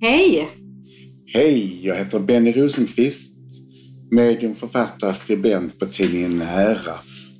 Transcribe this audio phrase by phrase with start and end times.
[0.00, 0.50] Hej!
[1.34, 3.36] Hej, jag heter Benny Rosenqvist,
[4.10, 6.94] medium, författare, skribent på tidningen Nära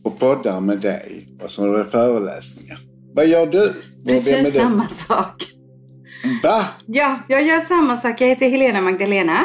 [0.05, 2.79] och poddar med dig och så har du föreläsningar.
[3.15, 3.73] Vad gör du?
[4.07, 4.61] Precis du?
[4.61, 5.45] samma sak.
[6.43, 6.65] Va?
[6.87, 8.21] Ja, jag gör samma sak.
[8.21, 9.45] Jag heter Helena Magdalena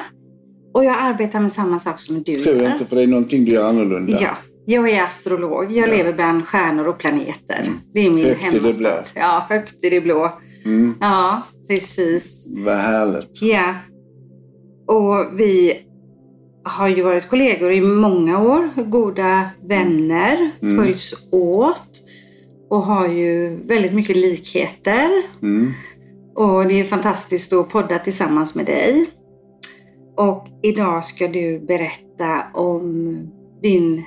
[0.73, 2.63] och jag arbetar med samma sak som du Tror gör.
[2.63, 4.17] jag inte, för det är någonting du gör annorlunda.
[4.21, 5.71] Ja, jag är astrolog.
[5.71, 7.65] Jag lever bland stjärnor och planeter.
[7.93, 8.99] Det är min Högt i det blå.
[9.15, 10.39] Ja, högt i det blå.
[10.65, 12.47] Mm, Ja, precis.
[12.65, 13.41] vad härligt.
[13.41, 13.73] Ja.
[14.87, 15.79] Och vi
[16.63, 20.83] har ju varit kollegor i många år, goda vänner, Mm.
[20.83, 22.01] följs åt
[22.69, 25.09] och har ju väldigt mycket likheter.
[25.41, 25.73] Mm.
[26.35, 29.09] Och det är fantastiskt att podda tillsammans med dig.
[30.17, 33.17] Och idag ska du berätta om
[33.61, 34.03] din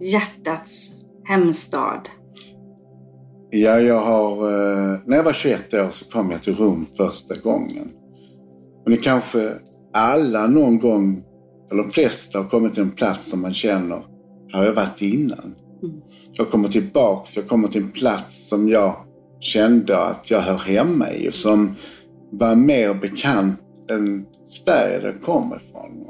[0.00, 0.90] hjärtats
[1.24, 2.00] hemstad.
[3.50, 4.32] Ja, jag har...
[4.32, 7.88] eh, När jag var 21 år så kom jag till Rom första gången.
[8.84, 9.54] Och ni kanske
[9.94, 11.22] alla någon gång,
[11.70, 13.96] eller de flesta, har kommit till en plats som man känner,
[14.52, 15.54] här har jag varit innan.
[15.82, 15.96] Mm.
[16.32, 18.94] Jag kommer tillbaks, jag kommer till en plats som jag
[19.40, 21.74] kände att jag hör hemma i och som
[22.32, 26.04] var mer bekant än Sverige där jag kommer ifrån.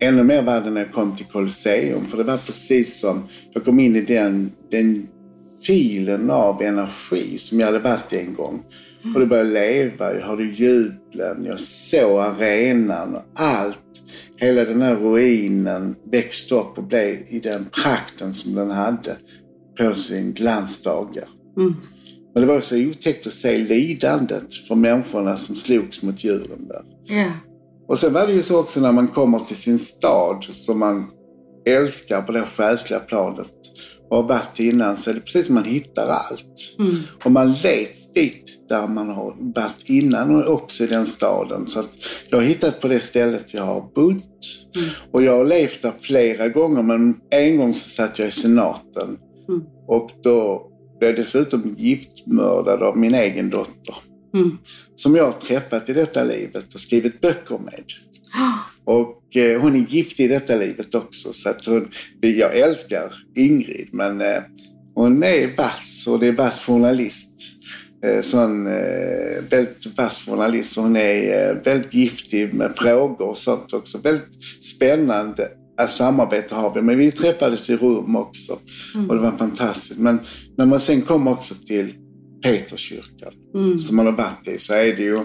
[0.00, 3.22] Ännu mer var det när jag kom till Colosseum, för det var precis som
[3.52, 5.08] jag kom in i den, den
[5.66, 8.62] filen av energi som jag hade varit i en gång.
[9.14, 13.78] Och det började leva, jag hörde jublen, jag såg arenan och allt.
[14.36, 19.16] Hela den här ruinen växte upp och blev i den prakten som den hade
[19.78, 21.24] på sin glansdagar.
[21.56, 21.74] Mm.
[22.34, 26.82] Men det var så otäckt att se lidandet för människorna som slogs mot djuren där.
[27.04, 27.32] Ja.
[27.88, 31.06] Och sen var det ju så också när man kommer till sin stad som man
[31.66, 33.54] älskar på det själsliga planet
[34.12, 36.76] och har varit innan så är det precis som man hittar allt.
[36.78, 36.96] Mm.
[37.24, 41.66] Och man leds dit där man har varit innan och också i den staden.
[41.66, 41.90] Så att
[42.28, 44.44] jag har hittat på det stället jag har bott.
[44.76, 44.88] Mm.
[45.10, 49.18] Och jag har levt där flera gånger men en gång så satt jag i senaten.
[49.48, 49.62] Mm.
[49.88, 50.66] Och då
[50.98, 53.94] blev jag dessutom giftmördad av min egen dotter.
[54.34, 54.58] Mm.
[54.94, 57.84] Som jag har träffat i detta livet och skrivit böcker med.
[58.84, 61.32] Och hon är giftig i detta livet också.
[61.32, 61.88] Så att hon,
[62.20, 64.42] jag älskar Ingrid men eh,
[64.94, 67.32] hon är vass och det är vass journalist.
[68.04, 70.76] Eh, sån eh, väldigt vass journalist.
[70.76, 73.98] Hon är eh, väldigt giftig med frågor och sånt också.
[73.98, 75.48] Väldigt spännande
[75.80, 76.82] eh, samarbete har vi.
[76.82, 78.52] Men vi träffades i Rom också
[79.08, 80.00] och det var fantastiskt.
[80.00, 80.18] Men
[80.56, 81.92] när man sen kommer också till
[82.42, 83.78] Peterskyrkan Mm.
[83.78, 85.18] som man har varit i så är det ju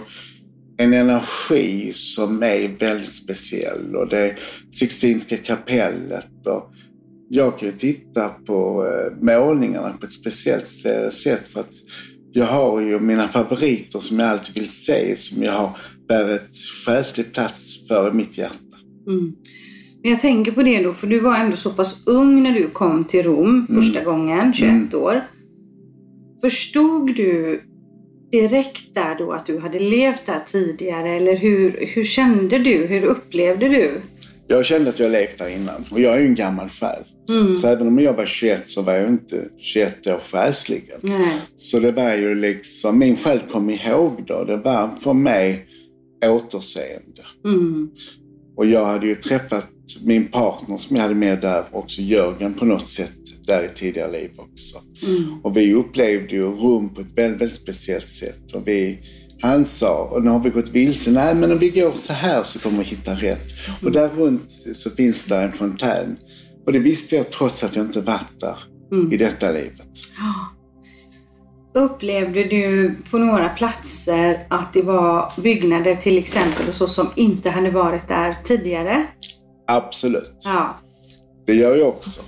[0.78, 3.96] en energi som är väldigt speciell.
[3.96, 4.36] Och det
[4.72, 6.46] Sixtinska kapellet.
[6.46, 6.72] Och
[7.28, 10.68] jag kan ju titta på eh, målningarna på ett speciellt
[11.14, 11.72] sätt för att
[12.32, 15.70] jag har ju mina favoriter som jag alltid vill se, som jag har
[16.08, 16.56] bär ett
[16.86, 18.76] själslig plats för i mitt hjärta.
[19.08, 19.32] Mm.
[20.02, 22.70] Men jag tänker på det då, för du var ändå så pass ung när du
[22.70, 25.22] kom till Rom första gången, 21 år.
[26.40, 27.62] Förstod du
[28.32, 31.10] direkt där då att du hade levt där tidigare?
[31.10, 32.86] Eller hur, hur kände du?
[32.86, 34.00] Hur upplevde du?
[34.46, 37.02] Jag kände att jag levt där innan och jag är ju en gammal själ.
[37.28, 37.56] Mm.
[37.56, 40.98] Så även om jag var 21 så var jag inte 21 år själsligen.
[41.02, 41.40] Nej.
[41.56, 45.66] Så det var ju liksom, min själ kom ihåg då, det var för mig
[46.24, 47.22] återseende.
[47.44, 47.90] Mm.
[48.56, 49.66] Och jag hade ju träffat
[50.04, 54.12] min partner som jag hade med där, också Jörgen på något sätt, där i tidigare
[54.12, 54.78] liv också.
[55.06, 55.40] Mm.
[55.42, 58.52] Och vi upplevde ju Rom på ett väldigt, väldigt speciellt sätt.
[58.54, 58.98] Och vi,
[59.40, 62.42] han sa, och nu har vi gått vilse, nej men om vi går så här
[62.42, 63.48] så kommer vi hitta rätt.
[63.84, 66.16] Och där runt så finns där en fontän.
[66.66, 68.56] Och det visste jag trots att jag inte varit där
[68.92, 69.12] Mm.
[69.12, 69.88] i detta livet.
[71.74, 77.50] Upplevde du på några platser att det var byggnader till exempel och så som inte
[77.50, 79.06] hade varit där tidigare?
[79.66, 80.36] Absolut.
[80.44, 80.80] Ja.
[81.46, 82.20] Det gör jag också.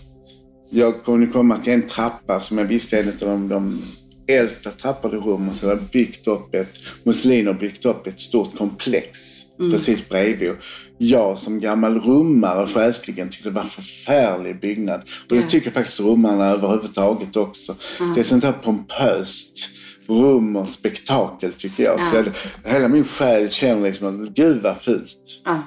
[0.70, 3.82] Jag kunde komma till en trappa som jag visste är en av de, de
[4.26, 9.18] äldsta Rom och så hade byggt upp ett, Mussolini har byggt upp ett stort komplex
[9.56, 10.52] precis bredvid.
[10.98, 15.00] Jag som gammal rummare själsligen tyckte det var en förfärlig byggnad.
[15.30, 17.74] Och det tycker faktiskt romarna överhuvudtaget också.
[18.14, 19.70] Det är sånt här pompöst
[20.06, 22.00] rum och spektakel tycker jag.
[22.02, 25.42] Så jag, hela min själ känner liksom att gud vad fult.
[25.44, 25.62] ja.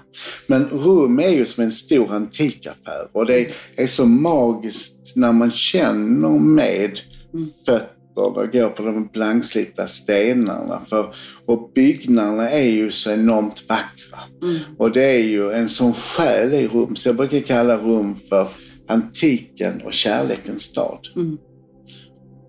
[0.47, 5.51] Men Rom är ju som en stor antikaffär och det är så magiskt när man
[5.51, 6.99] känner med
[7.65, 10.81] fötterna och går på de blankslipta stenarna.
[10.89, 11.15] För,
[11.45, 14.19] och byggnaderna är ju så enormt vackra.
[14.77, 16.95] Och det är ju en sån själ i Rom.
[16.95, 18.47] Så jag brukar kalla Rom för
[18.87, 20.99] antiken och kärlekens stad.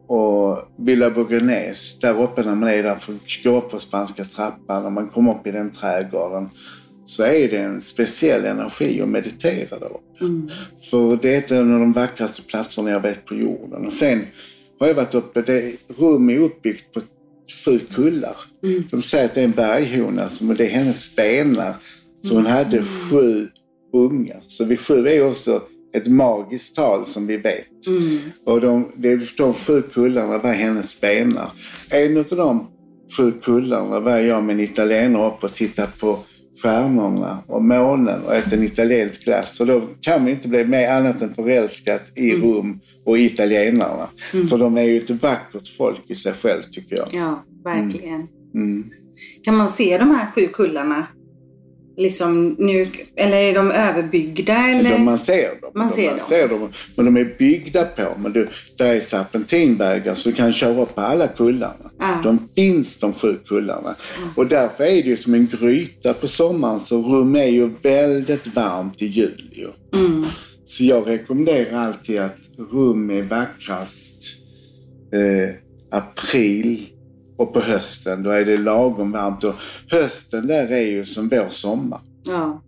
[0.09, 4.25] och Villa Bourgonese, där uppe när man är där, för att gå upp på spanska
[4.25, 6.49] trappan, när man kommer upp i den trädgården,
[7.05, 10.25] så är det en speciell energi att meditera där uppe.
[10.25, 10.51] Mm.
[10.91, 13.87] För det är en av de vackraste platserna jag vet på jorden.
[13.87, 14.27] Och sen
[14.81, 17.01] har jag varit uppe, det rum är uppbyggt på
[17.65, 18.37] sju kullar.
[18.63, 18.85] Mm.
[18.91, 21.75] De säger att det är en berghona, som det är hennes spenar.
[22.23, 22.89] Så hon hade Mm.
[23.11, 23.49] sju
[23.93, 24.41] ungar.
[24.47, 25.63] Så vid sju är också
[25.97, 27.87] ett magiskt tal som vi vet.
[27.87, 28.19] Mm.
[28.45, 31.51] Och de, det, de sju kullarna var hennes spenar.
[31.91, 32.67] En av de
[33.17, 36.19] sju kullarna var jag med en italienare upp och tittade på
[36.63, 39.61] stjärnorna och månen och äta en italiensk glass.
[39.61, 44.09] Och då kan man ju inte bli mer annat än förälskat i Rom och italienarna.
[44.51, 47.09] För de är ju ett vackert folk i sig själv tycker jag.
[47.13, 48.29] Ja, verkligen.
[48.55, 48.85] Mm.
[49.43, 51.07] Kan man se de här sju kullarna?
[51.97, 52.87] Liksom nu,
[53.17, 54.55] eller är de överbyggda?
[54.55, 54.91] Eller?
[54.91, 55.71] De, man ser dem.
[55.75, 56.29] Man de, ser man dem.
[56.29, 56.73] ser dem.
[56.97, 58.13] Men de är byggda på.
[58.19, 61.91] Men du, där är serpentinvägar så du kan köra upp på alla kullarna.
[61.99, 62.21] Ja.
[62.23, 63.95] De finns de sju kullarna.
[64.37, 66.81] Och därför är det ju som en gryta på sommaren.
[66.81, 69.67] Så rum är ju väldigt varmt i juli.
[69.95, 70.27] Mm.
[70.65, 72.37] Så jag rekommenderar alltid att
[72.73, 74.25] rum är vackrast
[75.13, 75.55] eh,
[75.91, 76.87] april
[77.37, 78.23] och på hösten.
[78.23, 79.45] Då är det lagom varmt.
[79.45, 79.55] Och
[79.91, 82.01] hösten där är ju som vår sommar.
[82.27, 82.63] Ja.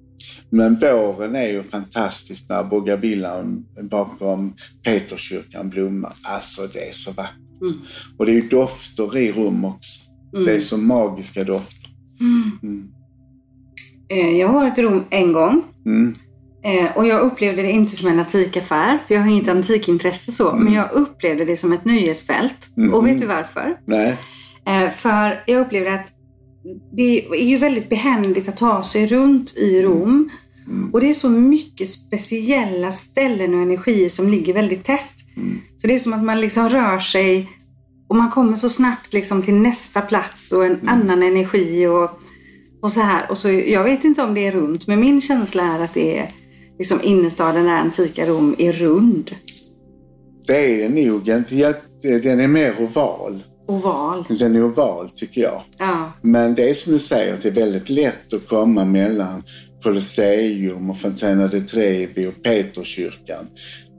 [0.51, 4.55] Men våren är ju fantastisk när Bogavillan bakom
[4.85, 6.13] Peterskyrkan blommar.
[6.23, 7.37] Alltså det är så vackert.
[7.61, 7.75] Mm.
[8.19, 10.01] Och det är ju dofter i rum också.
[10.45, 11.91] Det är så magiska dofter.
[14.09, 15.63] Eh, Jag har varit i Rom en gång.
[15.87, 16.15] Mm.
[16.65, 20.53] Eh, Och jag upplevde det inte som en antikaffär, för jag har inget antikintresse så.
[20.57, 22.69] Men jag upplevde det som ett nöjesfält.
[22.93, 23.77] Och vet du varför?
[23.87, 24.17] Nej.
[24.67, 26.13] Eh, För jag upplevde att
[26.93, 30.31] det är ju väldigt behändigt att ta sig runt i Rom.
[30.93, 35.17] Och det är så mycket speciella ställen och energier som ligger väldigt tätt.
[35.77, 37.49] Så det är som att man liksom rör sig
[38.09, 42.11] och man kommer så snabbt liksom till nästa plats och en annan energi och,
[42.83, 43.31] och så här.
[43.31, 46.19] Och så, jag vet inte om det är runt, men min känsla är att det
[46.19, 46.31] är
[46.79, 49.35] liksom innerstaden, där antika Rom, är rund.
[50.47, 51.75] Det är nog inte.
[52.03, 53.43] Den är mer oval.
[53.69, 54.25] Oval.
[54.29, 55.61] Den är oval tycker jag.
[55.79, 56.13] Ja.
[56.23, 59.43] Men det är som du säger, att det är väldigt lätt att komma mellan
[59.83, 63.47] Colosseum och Fontana de Trevi och Peterskyrkan.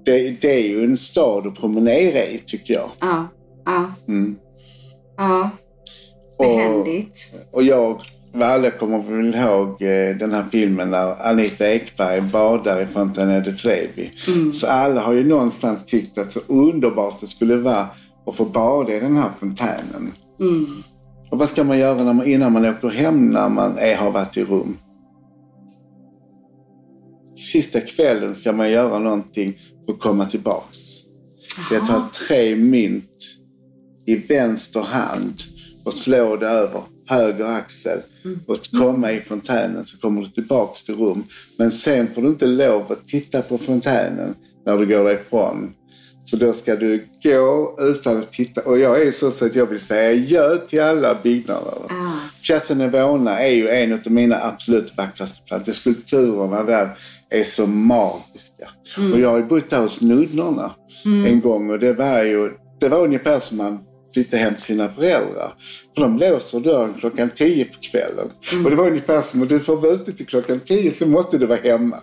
[0.06, 2.90] Det, det är ju en stad att promenera i tycker jag.
[3.00, 3.28] Ja.
[3.66, 3.92] Ja.
[4.08, 4.36] Mm.
[5.18, 5.50] Ja.
[6.40, 7.34] Behändigt.
[7.52, 8.02] Och jag,
[8.34, 13.40] vi alla kommer väl ihåg eh, den här filmen när Anita Ekberg badar i Fontana
[13.40, 14.12] de Trevi.
[14.54, 17.88] Så alla har ju någonstans tyckt att så underbart det skulle vara
[18.28, 20.12] att få bada i den här fontänen.
[20.40, 20.68] Mm.
[21.32, 24.12] Och vad ska man göra när man, innan man åker hem när man är, har
[24.12, 24.78] varit i Rom?
[27.52, 30.78] Sista kvällen ska man göra någonting för att komma tillbaks.
[31.70, 33.22] Det är att ha tre mynt
[34.06, 35.34] i vänster hand
[35.86, 38.00] och slå det över höger axel
[38.48, 41.24] och att komma i fontänen så kommer du tillbaks till Rom.
[41.58, 44.36] Men sen får du inte lov att titta på fontänen
[44.66, 45.74] när du går därifrån.
[46.30, 48.62] Så då ska du gå utan att titta.
[48.62, 51.86] Och jag är så, så att jag vill säga ja till alla byggnaderna.
[51.90, 52.14] Ja.
[52.48, 55.74] Piazza Navona är ju en av mina absolut vackraste platser.
[55.74, 56.90] Skulpturerna där
[57.30, 58.68] är så magiska.
[59.14, 60.72] Och jag har ju bott där hos nunnorna
[61.06, 63.80] en gång och det var ju det var ungefär som man
[64.18, 65.54] flyttade hem till sina föräldrar.
[65.96, 68.30] För de låser dörren klockan tio på kvällen.
[68.64, 71.38] Och det var ungefär som att du får vara ute till klockan tio så måste
[71.38, 72.00] du vara hemma.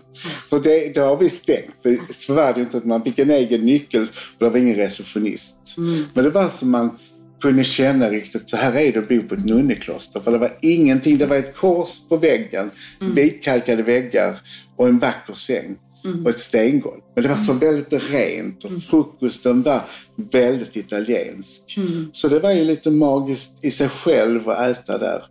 [0.50, 1.87] För det, det har vi stängt.
[2.11, 5.75] Så var det inte att man fick en egen nyckel och det var ingen receptionist.
[6.15, 6.99] Men det var som man
[7.41, 10.21] kunde känna riktigt så här är det att bo på ett nunnekloster.
[10.21, 14.41] För det var ingenting, det var ett kors på väggen, vitkalkade väggar
[14.77, 15.77] och en vacker säng.
[16.25, 17.01] Och ett stengolv.
[17.15, 19.81] Men det var så väldigt rent och frukosten var
[20.17, 21.79] väldigt italiensk.
[22.13, 25.23] Så det var ju lite magiskt i sig själv att äta där.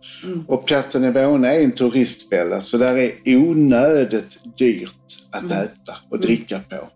[0.48, 4.90] Och Piazza Navona är en turistfälla så där är onödigt dyrt
[5.30, 6.88] att äta och dricka på.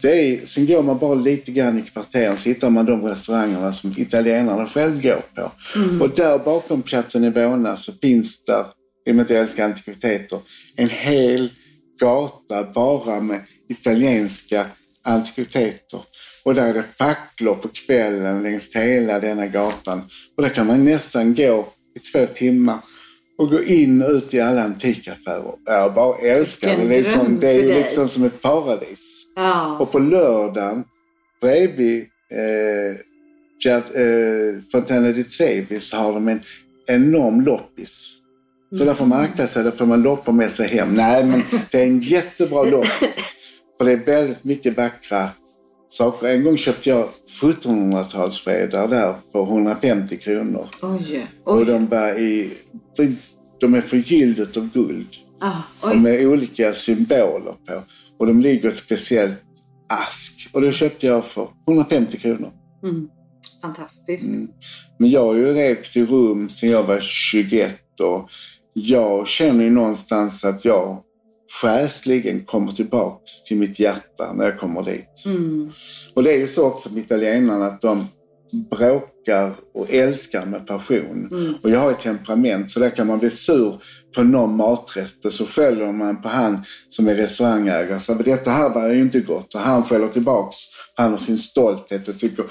[0.00, 3.72] Det är, sen går man bara lite grann i kvarteren så hittar man de restaurangerna
[3.72, 5.50] som italienarna själv går på.
[6.04, 8.64] Och där bakom Piazza Navona så finns där,
[9.08, 10.38] i och med att jag älskar antikviteter,
[10.76, 11.50] en hel
[11.98, 14.66] gata bara med italienska
[15.02, 16.00] antikviteter.
[16.44, 20.02] Och där är det facklor på kvällen längs hela denna gatan.
[20.36, 22.78] Och där kan man nästan gå i två timmar
[23.38, 25.52] och gå in och ut i alla antikaffärer.
[25.64, 26.88] Jag bara älskar det.
[26.88, 29.32] Det är, som, dröm det är liksom som ett paradis.
[29.36, 29.76] Ja.
[29.78, 30.84] Och på lördagen
[31.40, 36.40] bredvid eh, eh, Fontana di Trevi så har de en
[36.86, 38.17] enorm loppis.
[38.72, 40.94] Så där får man akta sig, där får man loppa med sig hem.
[40.94, 43.34] Nej, men det är en jättebra loppis.
[43.78, 45.28] För det är väldigt mycket vackra
[45.88, 46.28] saker.
[46.28, 47.08] En gång köpte jag
[47.42, 50.66] 1700-talsskedar där för 150 kronor.
[50.82, 51.26] Oj.
[51.44, 51.64] Och Oj.
[51.64, 52.52] de var i...
[53.60, 55.08] De är förgyllda av guld.
[55.40, 56.14] Ah, De oj.
[56.16, 57.82] är olika symboler på.
[58.18, 59.38] Och de ligger i ett speciellt
[59.88, 60.48] ask.
[60.52, 62.50] Och det köpte jag för 150 kronor.
[62.84, 63.08] Mm.
[63.62, 64.28] Fantastiskt.
[64.98, 68.30] Men jag har ju rekt i rum sedan jag var 21 och
[68.82, 71.02] jag känner ju någonstans att jag
[71.60, 75.24] själsligen kommer tillbaks till mitt hjärta när jag kommer dit.
[75.24, 75.72] Mm.
[76.14, 78.06] Och det är ju så också med italienarna att de
[78.70, 81.28] bråkar och älskar med passion.
[81.62, 83.82] Och jag har ett temperament så där kan man bli sur
[84.16, 88.00] på någon maträtt och så skäller man på han som är restaurangägare.
[88.00, 89.54] Så detta här var ju inte gott.
[89.54, 90.56] Och han skäller tillbaks.
[90.94, 92.44] Han har sin stolthet och tycker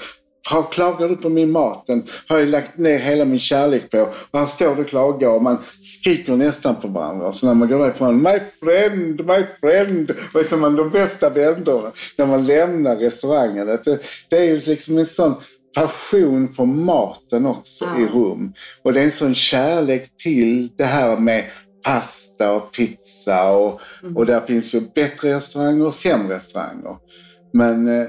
[0.50, 1.84] "Har- Klagar du på min mat?
[1.86, 4.00] Den har jag lagt ner hela min kärlek på.
[4.30, 7.26] Och han står och klagar och man skriker nästan på varandra.
[7.26, 10.10] Och så när man går därifrån, my friend, my friend.
[10.34, 13.66] Och så är man de bästa vännerna när man lämnar restaurangen.
[13.66, 13.98] Det,
[14.30, 15.34] det är ju liksom en sån
[15.76, 18.02] passion för maten också Ja.
[18.02, 18.52] i rum.
[18.82, 21.44] Och det är en sån kärlek till det här med
[21.84, 23.50] pasta och pizza.
[23.50, 23.80] Och,
[24.14, 26.96] och där finns ju bättre restauranger och sämre restauranger.
[27.52, 28.06] Men eh,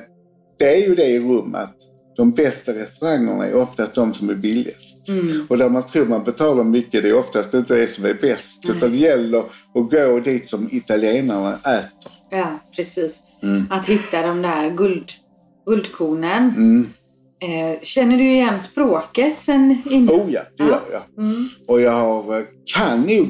[0.60, 1.76] det är ju det i rum att
[2.20, 5.10] de bästa restaurangerna är oftast de som är billigast.
[5.48, 8.70] Och där man tror man betalar mycket, det är oftast inte det som är bäst.
[8.70, 12.12] Utan det gäller att gå dit som italienarna äter.
[12.30, 13.24] Ja, precis.
[13.44, 13.66] Mm.
[13.70, 15.12] Att hitta de där guld,
[15.66, 16.50] guldkornen.
[16.50, 16.90] Mm.
[17.42, 20.16] Eh, känner du igen språket sen innan?
[20.16, 21.02] Oh ja, det gör jag.
[21.68, 22.44] Och jag har, eh,
[22.76, 23.28] kan nog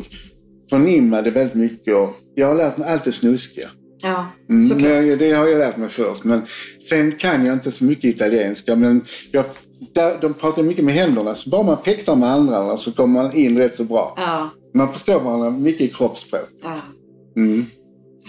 [0.69, 1.95] förnimma det väldigt mycket.
[1.95, 3.69] Och jag har lärt mig allt det snuskiga.
[4.01, 4.91] Ja, Mm, såklart.
[4.91, 6.23] men det har jag lärt mig först.
[6.23, 6.41] Men
[6.89, 8.75] sen kan jag inte så mycket italienska.
[8.75, 9.45] Men jag,
[9.93, 11.35] där, de pratar mycket med händerna.
[11.35, 14.13] Så bara man fäktar med andra så kommer man in rätt så bra.
[14.17, 16.49] Ja, Man förstår varandra mycket i kroppsspråk.
[16.63, 16.77] ja.
[17.37, 17.65] Mm.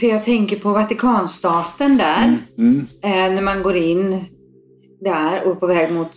[0.00, 2.38] För jag tänker på Vatikanstaten där.
[2.58, 2.86] Mm.
[3.02, 4.24] Eh, när man går in
[5.00, 6.10] där och på väg mot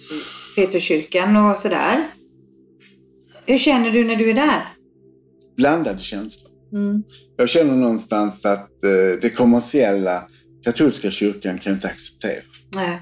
[0.55, 2.03] Peterskyrkan och sådär.
[3.45, 4.67] Hur känner du när du är där?
[5.57, 6.51] Blandade känslor.
[6.73, 7.03] Mm.
[7.37, 10.27] Jag känner någonstans att eh, det kommersiella
[10.63, 12.41] katolska kyrkan kan inte acceptera.
[12.75, 13.01] Nej.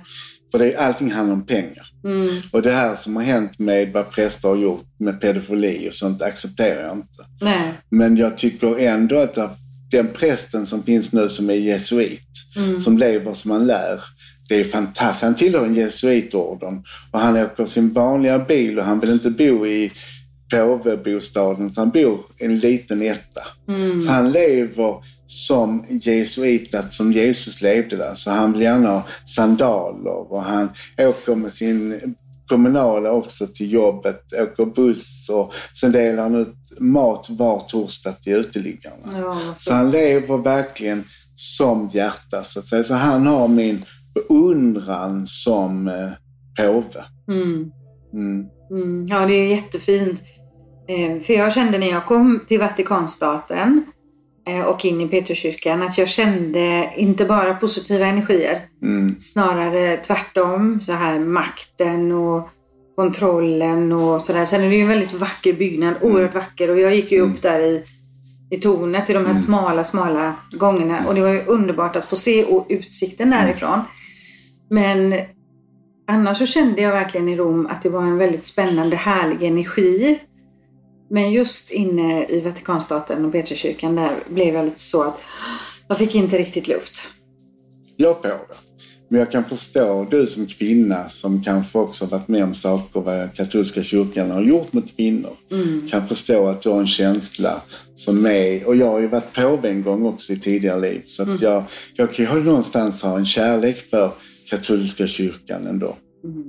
[0.52, 1.86] För det, allting handlar om pengar.
[2.04, 2.42] Mm.
[2.52, 6.22] Och det här som har hänt med vad präster har gjort med pedofili och sånt
[6.22, 7.26] accepterar jag inte.
[7.42, 7.74] Nej.
[7.90, 9.38] Men jag tycker ändå att
[9.92, 12.30] den prästen som finns nu som är jesuit,
[12.84, 14.00] som lever som han lär,
[14.50, 15.24] det är fantastiskt.
[15.24, 19.68] Han tillhör en jesuitorden och han åker sin vanliga bil och han vill inte bo
[19.68, 19.92] i
[20.52, 23.42] påvebostaden han bor i en liten etta.
[24.06, 28.14] Så han lever som jesuit, att som Jesus levde där.
[28.16, 32.00] Så han vill gärna ha sandaler och han åker med sin
[32.48, 38.34] kommunala också till jobbet, åker buss och sen delar han ut mat var torsdag till
[38.34, 38.96] uteliggarna.
[39.14, 41.04] Ja, Så han lever verkligen
[41.36, 42.84] som hjärta så att säga.
[42.84, 46.12] Så han har min beundran som eh,
[46.66, 47.06] påve.
[47.32, 47.72] mm.
[48.14, 48.46] Mm.
[48.72, 49.08] Mm.
[49.08, 50.22] Ja, det är jättefint.
[50.88, 53.86] Eh, för jag kände när jag kom till Vatikanstaten
[54.48, 58.62] eh, och in i Peterskyrkan att jag kände inte bara positiva energier.
[58.84, 59.16] Mm.
[59.20, 60.80] Snarare tvärtom.
[60.86, 62.50] Så här makten och
[62.96, 64.46] kontrollen och sådär.
[64.46, 65.94] Sen är det ju en väldigt vacker byggnad.
[66.02, 66.72] Oerhört vacker.
[66.72, 67.84] Och jag gick ju upp där i,
[68.50, 71.08] i tornet i de här smala, smala gångerna.
[71.08, 73.80] Och det var ju underbart att få se och utsikten därifrån.
[74.70, 75.14] Men
[76.08, 80.20] annars så kände jag verkligen i Rom att det var en väldigt spännande, härlig energi.
[81.14, 85.22] Men just inne i Vatikanstaten och Peterskyrkan där blev jag lite så att
[85.88, 87.08] jag fick inte riktigt luft.
[87.98, 88.38] Jag får det.
[89.10, 93.34] Men jag kan förstå, du som kvinna som kanske också varit med om saker vad
[93.34, 95.32] katolska kyrkan har gjort mot kvinnor.
[95.90, 97.62] Kan förstå att du har en känsla
[97.96, 101.02] som är, och jag har ju varit påve en gång också i tidigare liv.
[101.06, 101.64] Så att jag,
[101.94, 104.12] jag kan ju någonstans ha en kärlek för
[104.50, 105.96] katolska kyrkan ändå.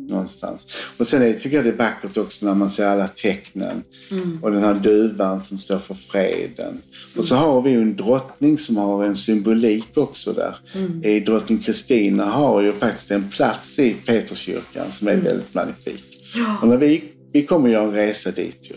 [0.08, 0.66] Någonstans.
[0.98, 3.82] Och sen är, tycker jag det är vackert också när man ser alla tecknen.
[4.42, 6.82] Och den här duvan som står för freden.
[7.16, 10.56] Och så har vi ju en drottning som har en symbolik också där.
[11.06, 16.04] I drottning Kristina har ju faktiskt en plats i Peterskyrkan som är väldigt magnifik.
[16.62, 18.74] Och när vi, vi kommer göra en resa dit ju.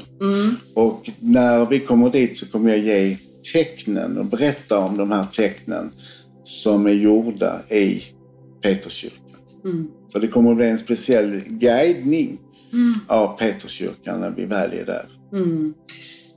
[0.73, 3.17] Och när vi kommer dit så kommer jag ge
[3.53, 5.91] tecknen och berätta om de här tecknen
[6.43, 8.03] som är gjorda i
[8.61, 9.24] Peterskyrkan.
[10.07, 12.39] Så det kommer att bli en speciell guidning
[13.07, 15.05] av Peterskyrkan när vi väl är där.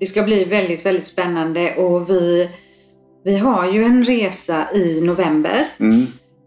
[0.00, 2.50] Det ska bli väldigt, väldigt spännande och vi,
[3.24, 6.06] vi har ju en resa i november Mm,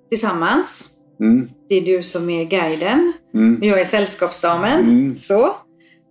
[0.10, 0.98] tillsammans.
[1.20, 4.80] mm, Det är du som är guiden mm, och jag är sällskapsdamen.
[4.80, 5.16] Mm.
[5.16, 5.56] Så.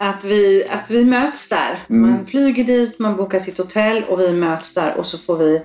[0.03, 1.79] Att vi, att vi möts där.
[1.89, 5.63] Man flyger dit, man bokar sitt hotell och vi möts där och så får vi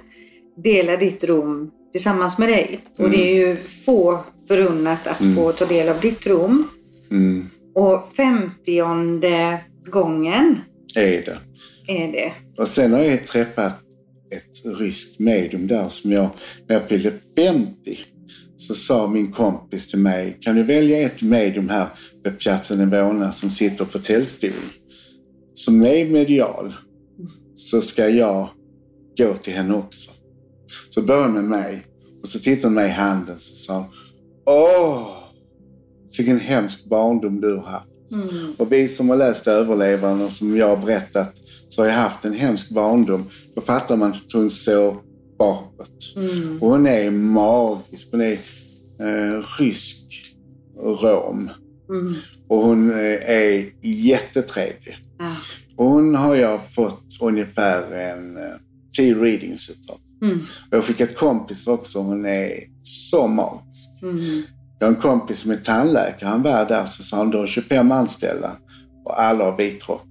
[0.64, 2.80] dela ditt rum tillsammans med dig.
[2.98, 6.68] Och det är ju få förunnat att få ta del av ditt rum.
[7.12, 7.50] Mm.
[7.76, 10.60] Och femtionde gången
[10.96, 11.38] Är det.
[11.88, 12.34] är det.
[12.58, 13.80] Och sen har jag träffat
[14.32, 16.30] ett ryskt medium där som jag,
[16.68, 18.00] när jag fyllde 50,
[18.58, 21.88] så sa min kompis till mig, kan du välja ett medium här
[22.24, 24.52] vid Piazza Nivona som sitter på tältstol,
[25.54, 26.74] som är medial,
[27.56, 28.50] så ska jag
[29.18, 30.15] gå till henne också.
[30.96, 31.86] Så började med mig
[32.24, 33.86] och så tittade hon mig i handen och sa hon,
[34.46, 35.08] Åh,
[36.18, 37.90] vilken hemsk barndom du har haft.
[38.58, 41.34] Och vi som har läst Överlevaren och som jag har berättat
[41.70, 43.24] så har jag haft en hemsk barndom.
[43.56, 44.96] Då fattar man att hon såg
[45.40, 46.14] bakåt.
[46.62, 48.08] Och hon är magisk.
[48.12, 48.40] Hon är
[49.00, 50.26] eh, rysk
[50.78, 51.50] rom.
[52.48, 54.98] Och hon eh, är jättetrevlig.
[55.76, 58.44] Och hon har jag fått ungefär en eh,
[58.98, 59.98] tio readings utav.
[60.72, 62.00] Och jag fick ett kompis också.
[62.00, 62.52] Hon är
[62.84, 63.90] så magisk.
[64.80, 66.30] Jag har en kompis som är tandläkare.
[66.30, 68.52] Han var där så sa han, du har 25 anställda
[69.06, 70.08] och alla har vit rock.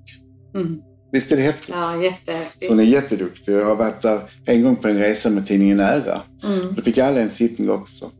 [1.12, 1.74] Visst är det häftigt?
[1.78, 2.64] Ja, jättehäftigt.
[2.64, 3.52] Så hon är jätteduktig.
[3.52, 6.20] Jag har varit där en gång på en resa med tidningen Ära.
[6.70, 8.10] Då fick alla en sittning också.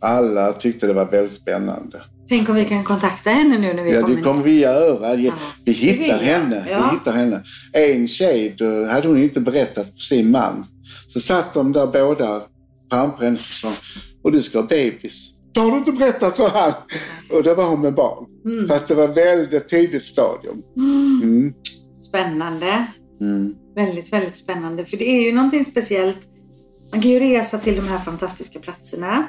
[0.00, 2.00] Alla tyckte det var väldigt spännande.
[2.28, 5.16] Tänk om vi kan kontakta henne nu när vi Ja, kommer det kommer vi göra.
[5.64, 6.16] Vi hittar vill jag.
[6.18, 6.66] henne.
[6.70, 6.90] Ja.
[6.90, 7.42] Vi hittar henne.
[7.72, 10.66] En tjej, då hade hon inte berättat för sin man.
[11.06, 12.42] Så satt de där båda
[12.90, 13.72] framför henne och sa
[14.22, 15.34] och du ska ha bebis.
[15.54, 16.72] Det har du inte berättat, sa han.
[17.30, 18.26] Och då var hon med barn.
[18.44, 18.68] Mm.
[18.68, 20.62] Fast det var väldigt tidigt stadium.
[20.76, 21.54] Mm.
[22.08, 22.86] Spännande.
[23.20, 23.54] Mm.
[23.74, 24.84] Väldigt, väldigt spännande.
[24.84, 26.18] För det är ju någonting speciellt.
[26.92, 29.26] Man kan ju resa till de här fantastiska platserna.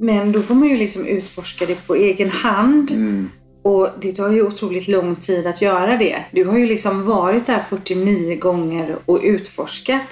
[0.00, 2.90] Men då får man ju liksom utforska det på egen hand.
[2.90, 3.30] Mm.
[3.64, 6.24] Och det tar ju otroligt lång tid att göra det.
[6.32, 10.06] Du har ju liksom varit där 49 gånger och utforskat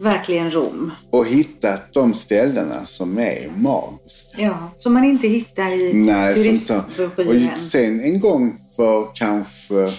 [0.00, 0.92] verkligen Rom.
[1.10, 4.42] Och hittat de ställena som är magiska.
[4.42, 7.50] Ja, som man inte hittar i Nej, turistbroschyren.
[7.50, 9.92] Och sen en gång för kanske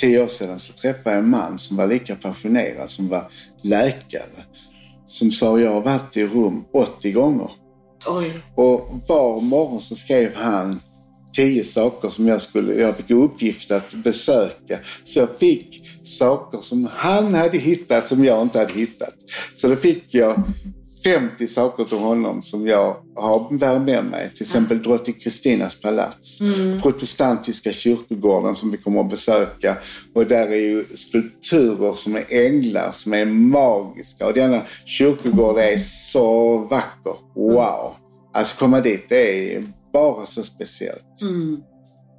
[0.00, 3.24] tio år sedan så träffade jag en man som var lika passionerad som var
[3.62, 4.44] läkare.
[5.06, 7.50] Som sa, jag har varit i Rom 80 gånger.
[8.08, 8.42] Oj.
[8.54, 10.80] Och var morgon så skrev han
[11.32, 14.78] tio saker som jag skulle, jag fick uppgift att besöka.
[15.04, 15.82] Så jag fick
[16.18, 19.14] saker som han hade hittat som jag inte hade hittat.
[19.56, 20.42] Så då fick jag
[21.04, 24.30] 50 saker till honom som jag har bär med mig.
[24.34, 26.38] Till exempel drottning Kristinas palats.
[26.82, 29.76] Protestantiska kyrkogården som vi kommer att besöka.
[30.14, 34.26] Och där är ju skulpturer som är änglar som är magiska.
[34.26, 37.14] Och denna kyrkogård är så vacker.
[37.34, 37.94] Wow!
[38.34, 41.04] Alltså komma dit, det är bara så speciellt.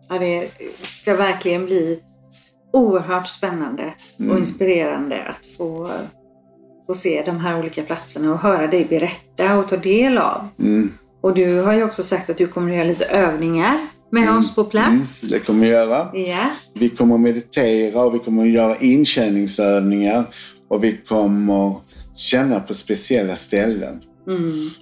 [0.09, 0.49] Ja, det
[0.81, 1.99] ska verkligen bli
[2.73, 3.93] oerhört spännande
[4.31, 5.89] och inspirerande att få,
[6.87, 10.47] få se de här olika platserna och höra dig berätta och ta del av.
[11.23, 13.77] Och du har ju också sagt att du kommer att göra lite övningar
[14.11, 15.21] med oss på plats.
[15.21, 16.09] Det kommer vi göra.
[16.13, 16.49] Ja.
[16.73, 20.23] Vi kommer att meditera och vi kommer att göra inkänningsövningar.
[20.69, 21.75] Och vi kommer
[22.15, 24.01] känna på speciella ställen.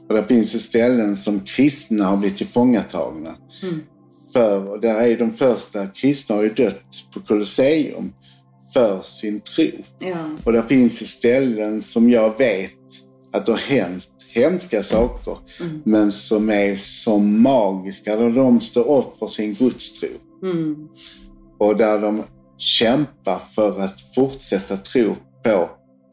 [0.09, 3.29] Och det finns ju ställen som kristna har blivit tillfångatagna.
[4.33, 8.13] För, och där är de första kristna har ju dött på Colosseum
[8.73, 9.67] för sin tro.
[9.99, 10.29] Ja.
[10.43, 12.71] Och där finns ju ställen som jag vet
[13.31, 15.37] att det har hänt hemska saker.
[15.83, 18.15] Men som är så magiska.
[18.15, 20.09] Där de står upp för sin gudstro.
[21.59, 22.23] Och där de
[22.57, 25.69] kämpar för att fortsätta tro på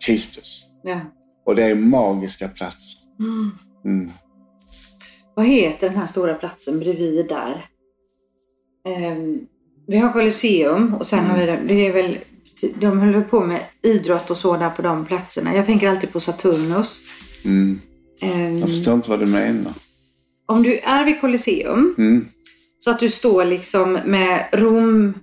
[0.07, 0.67] Kristus.
[0.83, 1.01] ja.
[1.47, 3.01] Och det är magiska platser.
[3.85, 4.11] Mm.
[5.35, 7.67] Vad heter den här stora platsen bredvid där?
[8.87, 9.39] Ehm,
[9.87, 12.19] vi har Colosseum och sen har vi det, det är väl
[12.75, 15.55] de håller på med idrott och så där på de platserna.
[15.57, 17.03] Jag tänker alltid på Saturnus.
[17.45, 17.81] Mm.
[18.21, 19.73] Ehm, Jag förstår inte vad du menar.
[20.47, 22.29] om du är vid Colosseum, Mm.
[22.79, 25.15] så att du står liksom med Rom,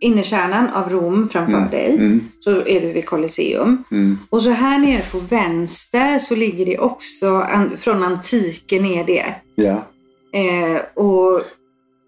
[0.00, 3.84] innerkärnan av Rom framför dig, så är du vid Colosseum.
[3.90, 4.18] Mm.
[4.30, 7.46] Och så här nere på vänster så ligger det också,
[7.78, 9.34] från antiken är det.
[9.54, 9.82] Ja.
[10.40, 11.42] Eh, och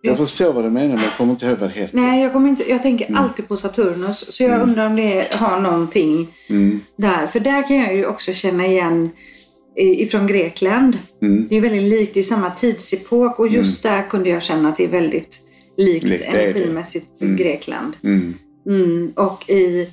[0.06, 1.96] Jag förstår vad du menar men jag kommer inte ihåg vad det heter.
[1.96, 4.32] Nej, jag, kommer inte, jag tänker alltid på Saturnus.
[4.32, 6.80] Så jag undrar om det har någonting Mm.
[6.96, 7.26] där.
[7.26, 9.10] För där kan jag ju också känna igen
[9.76, 10.98] ifrån Grekland.
[11.22, 11.46] Mm.
[11.48, 14.76] Det är väldigt likt, det är samma tidsepok och just där kunde jag känna att
[14.76, 15.40] det är väldigt
[15.76, 17.96] likt Likt, energimässigt Grekland.
[18.04, 18.34] Mm.
[18.68, 19.88] Mm, och i,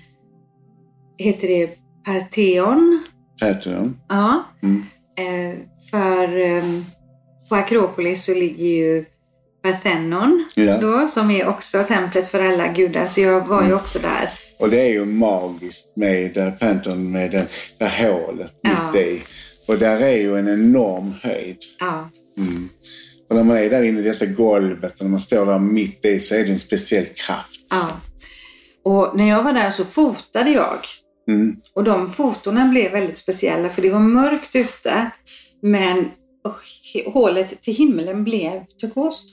[1.18, 1.70] heter det
[2.06, 3.04] Partheon?
[3.42, 3.98] Patreon.
[4.10, 4.44] Ja.
[4.64, 4.84] Mm.
[5.18, 5.58] Eh,
[5.92, 6.64] för eh,
[7.50, 9.06] på Akropolis så ligger ju
[9.64, 10.78] Parthenon Ja.
[10.78, 13.08] då, som är också templet för alla gudar.
[13.08, 13.70] Så jag var Mm.
[13.70, 14.30] ju också där.
[14.60, 17.48] Och det är ju magiskt med eh, Pantheon med det
[17.78, 18.92] där hålet Ja.
[18.92, 19.22] mitt i.
[19.68, 21.58] Och där är ju en enorm höjd.
[21.80, 22.10] Ja.
[22.38, 22.70] Mm.
[23.30, 26.06] Och när man är där inne i detta golvet och när man står där mitt
[26.06, 27.60] i så är det en speciell kraft.
[27.70, 27.90] ja.
[28.86, 30.80] Och när jag var där så fotade jag.
[31.30, 31.56] Mm.
[31.76, 35.10] Och de fotona blev väldigt speciella för det var mörkt ute.
[35.62, 36.12] Men
[37.06, 39.26] hålet till himlen blev turkost.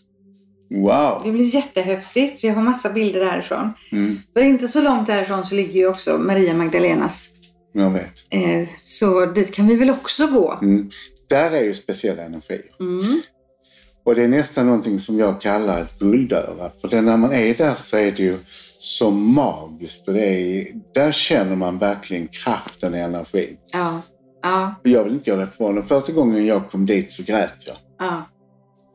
[0.70, 1.20] Wow!
[1.24, 2.40] Det blev jättehäftigt.
[2.40, 3.72] Så jag har massa bilder därifrån.
[3.92, 4.18] Mm.
[4.32, 7.30] För inte så långt därifrån så ligger ju också Maria Magdalenas.
[7.72, 8.12] Jag vet.
[8.30, 10.58] Eh, så dit kan vi väl också gå.
[10.62, 10.90] Mm.
[11.28, 12.62] Där är ju speciella energier.
[12.80, 13.22] Mm.
[14.04, 16.70] Och det är nästan någonting som jag kallar ett guldöra.
[16.80, 18.38] För när man är där så är det ju
[18.78, 20.08] så magiskt.
[20.08, 23.56] Och är, där känner man verkligen kraften i energin.
[23.72, 24.00] Ja.
[24.42, 24.74] Ja.
[24.80, 25.78] Och jag vill inte gå därifrån.
[25.78, 27.76] Och första gången jag kom dit så grät jag.
[27.98, 28.22] Ja.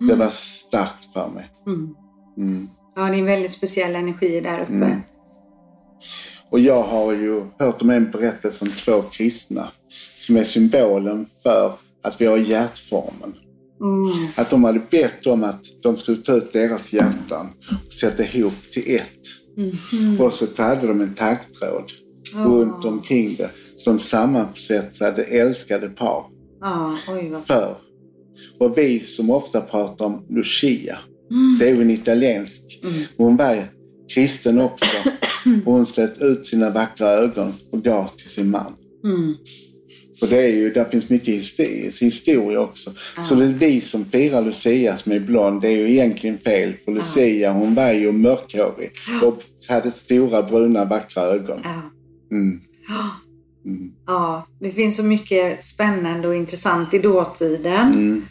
[0.08, 1.46] Det var starkt för mig.
[1.68, 1.96] Mm.
[2.38, 2.68] Mm.
[2.96, 4.74] Ja, det är väldigt speciella energier där uppe.
[4.74, 5.00] Mm.
[6.50, 9.68] Och jag har ju hört om en berättelse om två kristna
[10.18, 11.74] som är symbolen för
[12.04, 13.34] att vi har hjärtformen.
[13.82, 14.28] Mm.
[14.36, 17.48] Att de hade bett om att de skulle ta ut deras hjärtan
[17.88, 19.20] och sätta ihop till ett.
[19.58, 20.22] Mhm.
[20.22, 21.92] Och så hade de en taggtråd
[22.34, 23.50] runt omkring det.
[23.78, 26.24] Som sammansvetsade älskade par
[26.62, 27.78] Ja, oj vad för.
[28.60, 30.98] Och vi som ofta pratar om Lucia,
[31.60, 32.62] det är ju en italiensk.
[33.18, 33.68] Hon var
[34.14, 34.86] kristen också.
[35.46, 38.74] Och hon slet ut sina vackra ögon och gav till sin man.
[39.04, 39.36] Mm.
[40.12, 42.92] Så det är ju, där finns mycket histi- historia också.
[43.24, 46.74] Så det är vi som firar Lucia som är blond, det är ju egentligen fel.
[46.86, 48.92] För Lucia hon var ju mörkhårig
[49.24, 51.60] och hade stora bruna vackra ögon.
[51.64, 51.82] Ja.
[52.32, 53.92] Mm.
[54.08, 57.94] ja, det finns så mycket spännande och intressant i dåtiden.
[57.94, 58.26] Mm.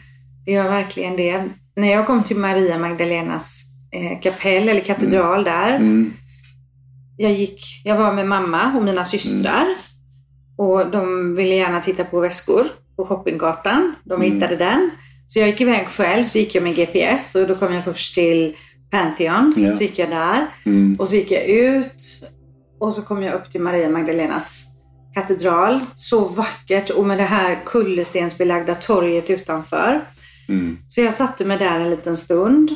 [0.45, 1.43] Det gör verkligen det.
[1.75, 5.75] När jag kom till Maria Magdalenas eh, kapell eller katedral där.
[5.75, 6.13] Mm.
[7.17, 9.65] Jag, gick, jag var med mamma och mina systrar.
[10.57, 13.95] Och de ville gärna titta på väskor på shoppinggatan.
[14.03, 14.31] De Mm.
[14.33, 14.89] hittade den.
[15.27, 18.15] Så jag gick iväg själv, så gick jag med GPS och då kom jag först
[18.15, 18.55] till
[18.91, 19.53] Pantheon.
[19.57, 19.75] Ja.
[19.75, 20.47] Så gick jag där.
[20.65, 20.95] Mm.
[20.99, 21.93] Och så gick jag ut
[22.79, 24.65] och så kom jag upp till Maria Magdalenas
[25.13, 25.79] katedral.
[25.95, 30.01] Så vackert och med det här kullerstensbelagda torget utanför.
[30.49, 30.77] Mm.
[30.87, 32.71] Så jag satte mig där en liten stund.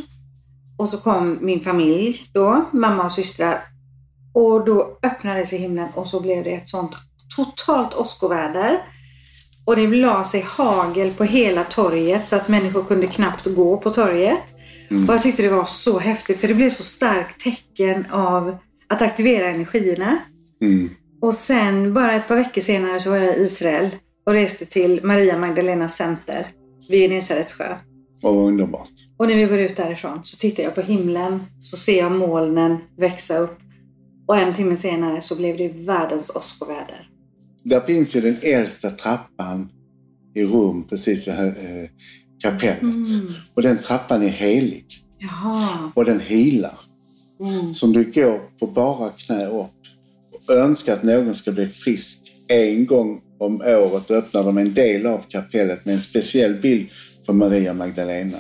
[0.78, 3.62] Och så kom min familj då, mamma och systrar.
[4.34, 6.92] Och då öppnade sig himlen och så blev det ett sånt
[7.36, 8.80] totalt åskoväder.
[9.66, 13.90] Och det la sig hagel på hela torget så att människor kunde knappt gå på
[13.90, 14.44] torget.
[15.08, 18.58] Och jag tyckte det var så häftigt för det blev så starkt tecken av
[18.90, 20.18] att aktivera energierna.
[20.62, 20.90] Mm.
[21.22, 23.90] Och sen bara ett par veckor senare så var jag i Israel
[24.26, 26.48] och reste till Maria Magdalena Center
[26.90, 27.76] vid Genesarets sjö.
[28.24, 28.90] Och underbart.
[29.18, 32.78] Och när vi går ut därifrån så tittar jag på himlen så ser jag molnen
[32.98, 33.60] växa upp.
[34.28, 37.10] Och en timme senare så blev det världens åskoväder.
[37.64, 39.70] Där finns ju den äldsta trappan
[40.36, 41.90] i Rom precis vid eh,
[42.42, 42.82] kapellet.
[43.54, 44.86] Och den trappan är helig.
[45.20, 45.92] Jaha.
[45.96, 46.80] Och den healar.
[47.40, 47.74] Mm.
[47.74, 49.72] Som du går på bara knä upp
[50.48, 52.32] och önskar att någon ska bli frisk.
[52.48, 56.88] En gång om året öppnar de en del av kapellet med en speciell bild
[57.26, 58.38] för Maria Magdalena.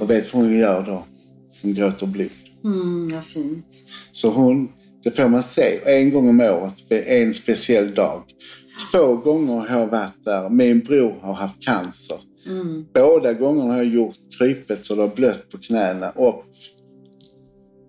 [0.00, 1.04] Och vet vad hon gör då?
[1.62, 2.28] Hon gråter blod.
[2.64, 3.84] Mm, vad fint.
[4.12, 4.68] Så hon,
[5.04, 8.22] det får man se en gång om året för en speciell dag.
[8.92, 10.48] Två gånger har jag varit där.
[10.48, 12.18] Min bror har haft cancer.
[12.46, 12.86] Mm.
[12.94, 16.10] Båda gångerna har jag gjort krypet så det har blött på knäna.
[16.10, 16.44] Upp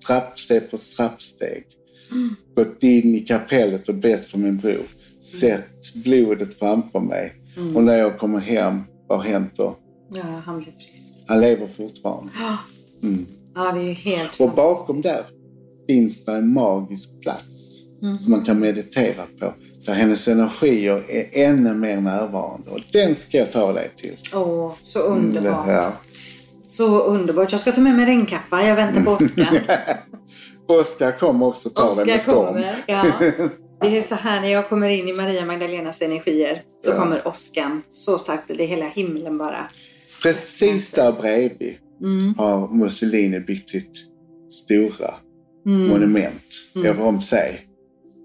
[0.07, 1.63] trappsteg för trappsteg.
[2.55, 4.85] Gått in i kapellet och bett för min bror.
[5.23, 7.33] Sett blodet framför mig.
[7.75, 9.75] Och när jag kommer hem, vad har hänt då?
[10.13, 11.13] Ja, han blev frisk.
[11.27, 12.31] Han lever fortfarande.
[13.55, 15.21] Ja, det är helt Och bakom där
[15.87, 19.53] finns det en magisk plats som man kan meditera på.
[19.85, 22.69] Där hennes energier är ännu mer närvarande.
[22.71, 24.17] Och den ska jag ta dig till.
[24.35, 25.67] Åh, så underbart.
[25.67, 25.93] Ja.
[26.65, 27.51] Så underbart.
[27.51, 28.63] Jag ska ta med mig regnkappa.
[28.63, 29.61] Jag väntar på Oskar.
[30.67, 32.45] Oskar kommer också ta Oskar med storm.
[32.45, 32.75] kommer.
[32.87, 33.05] Ja.
[33.83, 36.61] Det är så här när jag kommer in i Maria Magdalenas energier.
[36.83, 36.97] Då Ja.
[36.97, 37.81] kommer Oskan.
[37.89, 39.67] Så starkt blir det hela himlen bara.
[40.23, 42.33] Precis där bredvid Mm.
[42.37, 43.91] har Mussolini byggt sitt
[44.49, 45.13] stora
[45.65, 45.87] Mm.
[45.87, 46.43] monument
[46.75, 47.61] över om sig.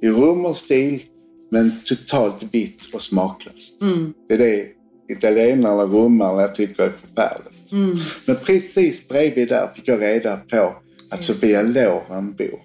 [0.02, 1.02] I romerstil,
[1.50, 3.80] men totalt vitt och smaklöst.
[3.82, 4.12] Mm.
[4.28, 4.66] Det är det
[5.12, 7.72] italienarna och romarna tycker är förfärligt.
[7.72, 7.98] Mm.
[8.24, 10.72] Men precis bredvid där fick jag reda på
[11.10, 12.60] att Sofia Loren bor.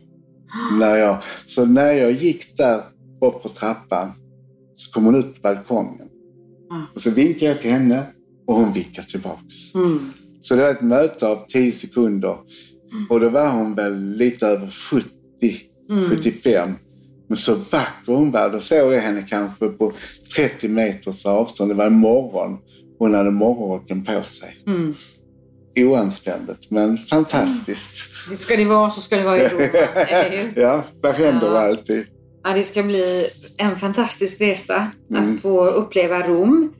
[0.80, 2.78] När jag, så när jag gick där
[3.22, 4.12] upp på trappan
[4.74, 6.08] så kom hon ut på balkongen.
[6.72, 6.84] Mm.
[6.96, 8.04] Och så vinkade jag till henne
[8.48, 9.76] och hon vinkade tillbaks.
[9.76, 10.13] Mm.
[10.42, 12.38] Så det var ett möte av 10 sekunder.
[13.10, 15.08] Och då var hon väl lite över 70,
[15.89, 16.10] Mm.
[16.10, 16.72] 75.
[17.28, 18.50] Men så vacker hon var.
[18.50, 19.94] Då såg jag henne kanske på
[20.36, 21.72] 30 meters avstånd.
[21.72, 22.58] Det var en morgon.
[23.00, 24.58] Hon hade morgonrocken på sig.
[25.78, 25.92] Mm.
[25.92, 27.98] Oanständigt, men fantastiskt.
[28.38, 30.54] Ska det vara så ska det vara i Rom, eller hur?
[30.62, 31.60] Ja, där händer Ja.
[31.60, 32.06] alltid.
[32.44, 35.24] Ja, det ska bli en fantastisk resa Mm.
[35.36, 36.74] att få uppleva Rom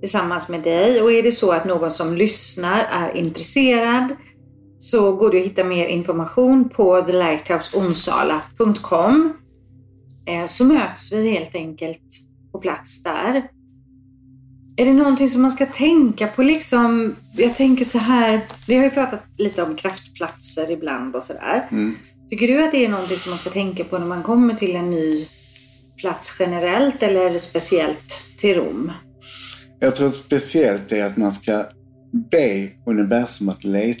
[0.00, 1.02] tillsammans med dig.
[1.02, 4.08] Och är det så att någon som lyssnar är intresserad
[4.78, 9.32] så går det att hitta mer information på thelighthouseonsala.com.
[10.26, 12.00] Eh, Så möts vi helt enkelt
[12.52, 13.42] på plats där.
[14.78, 17.16] Är det någonting som man ska tänka på liksom?
[17.36, 21.66] Jag tänker så här, vi har ju pratat lite om kraftplatser ibland och sådär.
[21.70, 21.94] Mm.
[22.30, 24.76] Tycker du att det är någonting som man ska tänka på när man kommer till
[24.76, 25.28] en ny
[25.96, 28.92] plats generellt eller speciellt till Rom?
[29.80, 31.64] Jag tror att speciellt är att man ska
[32.30, 33.96] be universum att le-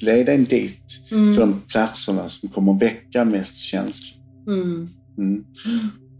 [0.00, 1.10] leda en dit.
[1.12, 1.32] Mm.
[1.32, 4.22] Till de platserna som kommer väcka mest känslor.
[4.48, 4.88] Mm.
[5.18, 5.44] Mm.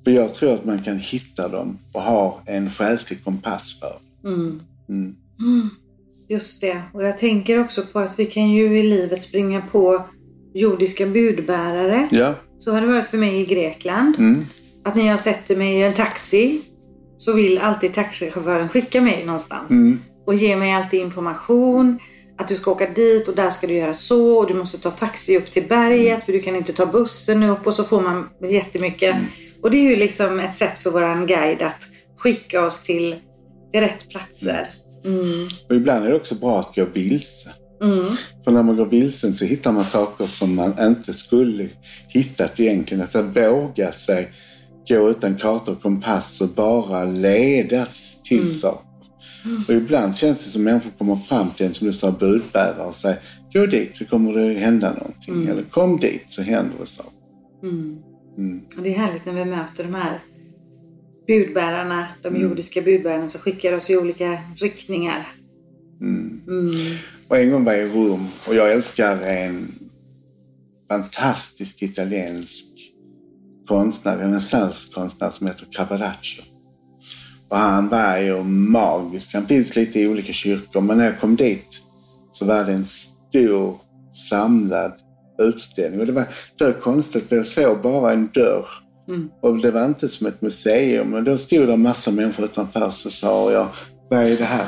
[0.04, 3.96] För jag tror att man kan hitta dem och ha en själslig kompass för.
[4.28, 4.60] Mm.
[4.88, 5.70] Mm.
[6.28, 6.82] Just det.
[6.92, 10.02] Och jag tänker också på att vi kan ju i livet springa på
[10.54, 12.08] jordiska budbärare.
[12.10, 12.34] Ja.
[12.58, 14.18] Så har det varit för mig i Grekland.
[14.18, 14.46] Mm.
[14.84, 16.60] Att när jag sätter mig i en taxi
[17.16, 19.70] så vill alltid taxichauffören skicka mig någonstans.
[19.70, 20.00] Mm.
[20.26, 21.98] Och ge mig alltid information.
[22.38, 24.38] Att du ska åka dit och där ska du göra så.
[24.38, 27.66] Och du måste ta taxi upp till berget för du kan inte ta bussen upp.
[27.66, 29.16] Och så får man jättemycket.
[29.62, 33.16] Och det är ju liksom ett sätt för våran guide att skicka oss till,
[33.73, 34.68] till rätt platser.
[35.05, 35.49] Mm.
[35.68, 37.51] Och ibland är det också bra att gå vilse.
[37.83, 38.07] Mm.
[38.44, 41.68] För när man går vilsen så hittar man saker som man inte skulle
[42.09, 43.03] hittat egentligen.
[43.03, 44.33] Att våga sig
[44.88, 48.51] gå utan karta och kompass och bara ledas till Mm.
[48.51, 48.87] saker.
[49.68, 52.94] Och ibland känns det som människor kommer fram till en, som du sa, budbärare och
[52.94, 53.18] säger
[53.53, 55.35] gå dit så kommer det hända någonting.
[55.35, 55.49] Mm.
[55.49, 57.12] Eller kom dit så händer det saker.
[57.62, 57.99] Mm.
[58.38, 58.61] Mm.
[58.77, 60.21] Och det är härligt när vi möter de här
[61.27, 62.43] budbärarna, de Mm.
[62.43, 65.27] jordiska budbärarna som skickar oss i olika riktningar.
[66.01, 66.40] Mm.
[66.49, 66.97] Mm.
[67.29, 69.75] Och en gång var jag i Rom och jag älskar en
[70.88, 72.66] fantastisk italiensk
[73.69, 76.43] konstnär, renässanskonstnär som heter Caravaggio.
[77.49, 79.35] Och han var ju magisk.
[79.35, 81.81] Han finns lite i olika kyrkor men när jag kom dit
[82.31, 83.79] så var det en stor
[84.31, 84.93] samlad
[85.40, 86.00] utställning.
[86.00, 86.24] Och det var,
[86.59, 88.66] det var konstigt för jag såg bara en dörr.
[89.09, 89.29] Mm.
[89.42, 91.11] Och det var inte som ett museum.
[91.11, 93.68] Men då stod det en massa människor utanför så sa jag,
[94.11, 94.66] vad är det här?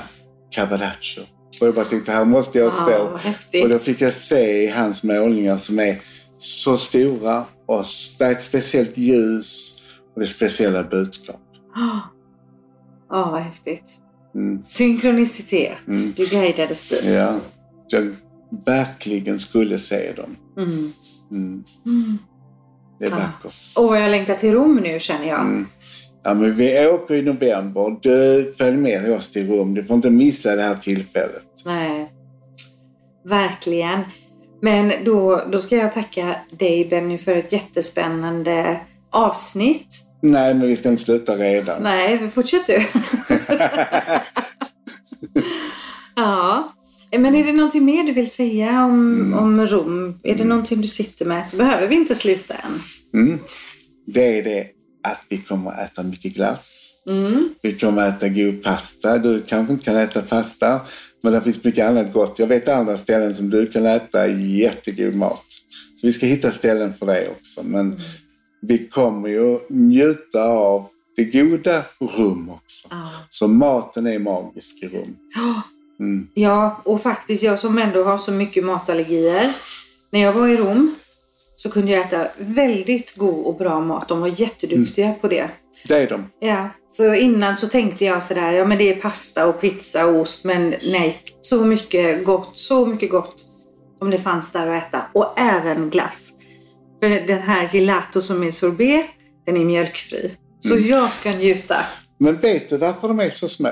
[0.51, 1.21] Caravaggio.
[1.61, 3.17] Och jag bara tänkte, här måste jag Ja, stå.
[3.17, 3.65] häftigt.
[3.65, 6.01] och då fick jag se hans målningar som är
[6.39, 7.85] så stora och
[8.19, 9.83] det är ett speciellt ljus
[10.15, 11.41] och det är speciella budskap.
[13.11, 13.91] Ja, vad häftigt.
[14.35, 14.63] Mm.
[14.69, 15.87] Synkronicitet.
[15.89, 16.13] Mm.
[16.17, 17.05] Du guidades dit.
[17.05, 17.35] Ja,
[17.89, 18.15] jag
[18.67, 20.37] verkligen skulle se dem.
[20.59, 20.93] Mm.
[21.31, 21.65] Mm.
[21.87, 22.19] Mm.
[22.99, 23.17] Det är Ja.
[23.17, 23.55] vackert.
[23.77, 25.41] Och jag längtar till Rom nu känner jag.
[25.41, 25.67] Mm.
[26.25, 27.97] Ja, men vi åker i november.
[28.03, 29.75] Du följ med oss till Rom.
[29.75, 31.47] Du får inte missa det här tillfället.
[31.65, 32.13] Nej,
[33.25, 34.01] verkligen.
[34.63, 39.95] Men då, då ska jag tacka dig Benny för ett jättespännande avsnitt.
[40.21, 41.83] Nej, men vi ska inte sluta redan.
[41.83, 42.83] Nej, fortsätt du.
[46.17, 46.73] ja.
[47.19, 50.21] Men är det någonting mer du vill säga om, om Rom?
[50.23, 52.83] Är det någonting du sitter med så behöver vi inte sluta än.
[53.15, 53.39] Mm.
[54.07, 54.67] Det är det
[55.03, 56.93] att vi kommer att äta mycket glass.
[57.07, 57.49] Mm.
[57.63, 59.19] Vi kommer att äta god pasta.
[59.19, 60.81] Du kanske inte kan äta pasta,
[61.23, 62.39] men det finns mycket annat gott.
[62.39, 65.45] Jag vet andra ställen som du kan äta jättegod mat.
[66.01, 67.63] Så vi ska hitta ställen för det också.
[67.63, 68.01] Men
[68.61, 72.89] vi kommer ju njuta av det goda rum också.
[72.91, 73.11] Ja.
[73.31, 75.17] Så maten är magisk i rum.
[75.35, 75.63] Ja.
[76.03, 76.29] Mm.
[76.35, 79.53] Ja, och faktiskt jag som ändå har så mycket matallergier.
[80.11, 80.95] När jag var i Rom
[81.57, 84.09] så kunde jag äta väldigt god och bra mat.
[84.09, 85.51] De var jätteduktiga på det.
[85.89, 86.31] Det är de.
[86.41, 90.21] Ja, så innan så tänkte jag sådär, ja men det är pasta och pizza och
[90.21, 93.35] ost, men nej, så mycket gott, så mycket gott
[93.99, 95.03] som det fanns där att äta.
[95.13, 96.33] Och även glass.
[97.01, 99.07] För den här gelato som är sorbet,
[99.47, 100.33] den är mjölkfri.
[100.61, 101.77] Så jag ska njuta.
[102.19, 103.71] Men vet du varför de är så små?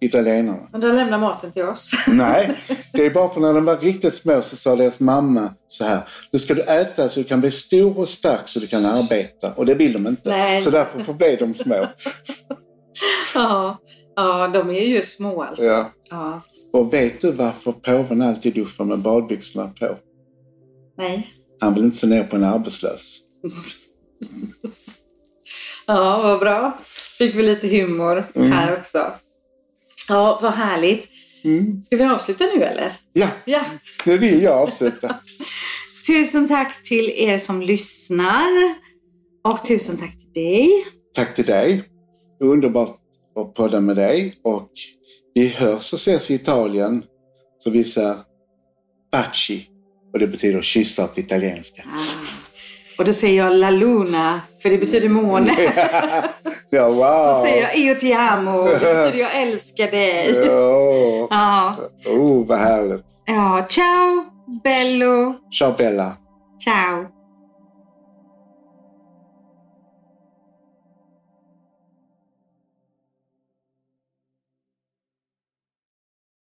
[0.00, 0.68] Italienarna.
[0.72, 1.92] Men de lämnar maten till oss.
[2.06, 2.56] Nej,
[2.92, 6.00] det är bara för när de var riktigt små så sa deras mamma så här.
[6.30, 9.52] Nu ska du äta så du kan bli stor och stark så du kan arbeta.
[9.52, 10.30] Och det vill de inte.
[10.30, 10.62] Nej.
[10.62, 11.74] Så därför förblev de små.
[13.34, 13.78] ja,
[14.16, 15.64] ja, de är ju små alltså.
[15.64, 15.90] Ja.
[16.10, 16.40] Ja.
[16.72, 19.96] Och vet du varför påven alltid duschar med badbyxorna på?
[20.98, 21.28] Nej.
[21.60, 23.18] Han vill inte se ner på en arbetslös.
[25.86, 26.78] Ja, vad bra.
[27.18, 29.12] Fick vi lite humor här också.
[30.10, 31.08] Ja, vad härligt.
[31.44, 31.82] Mm.
[31.82, 32.92] Ska vi avsluta nu eller?
[33.12, 33.60] Ja, Ja.
[34.06, 35.16] nu vill jag avsluta.
[36.06, 38.74] Tusen tack till er som lyssnar.
[39.44, 40.68] Och tusen tack till dig.
[41.14, 41.82] Tack till dig.
[42.40, 42.96] Underbart
[43.40, 44.70] att podda med dig och
[45.34, 47.04] vi hörs och ses i Italien.
[47.58, 48.16] Så vi säger
[49.12, 49.68] baci
[50.12, 51.82] och det betyder kyssar på italienska.
[51.86, 52.39] Ah.
[53.00, 55.56] Och då säger jag la luna, för det betyder måne.
[56.70, 57.34] ja, wow.
[57.34, 60.34] Så säger jag io ti amo, det betyder jag älskar dig.
[60.46, 61.26] Ja.
[61.30, 61.74] Ja.
[62.06, 63.04] Oh, vad härligt.
[63.24, 64.24] ja, ciao
[64.64, 65.34] bello.
[65.58, 66.12] Ciao Bella.
[66.64, 67.19] Ciao.